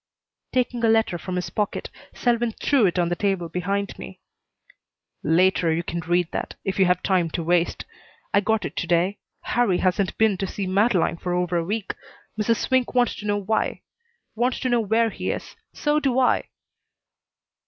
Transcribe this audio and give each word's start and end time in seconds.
Taking 0.51 0.83
a 0.83 0.87
letter 0.89 1.19
from 1.19 1.35
his 1.35 1.51
pocket, 1.51 1.91
Selwyn 2.11 2.53
threw 2.53 2.87
it 2.87 2.97
on 2.97 3.09
the 3.09 3.15
table 3.15 3.49
behind 3.49 3.99
me. 3.99 4.19
"Later 5.21 5.71
you 5.71 5.83
can 5.83 5.99
read 5.99 6.27
that, 6.31 6.55
if 6.65 6.79
you've 6.79 7.03
time 7.03 7.29
to 7.29 7.43
waste. 7.43 7.85
I 8.33 8.41
got 8.41 8.65
it 8.65 8.75
to 8.77 8.87
day. 8.87 9.19
Harrie 9.43 9.77
hasn't 9.77 10.17
been 10.17 10.37
to 10.37 10.47
see 10.47 10.65
Madeleine 10.65 11.17
for 11.17 11.35
over 11.35 11.55
a 11.55 11.63
week. 11.63 11.93
Mrs. 12.35 12.55
Swink 12.57 12.95
wants 12.95 13.13
to 13.17 13.27
know 13.27 13.37
why. 13.37 13.83
Wants 14.33 14.59
to 14.61 14.69
know 14.69 14.81
where 14.81 15.11
he 15.11 15.29
is. 15.29 15.55
So 15.71 15.99
do 15.99 16.17
I." 16.17 16.45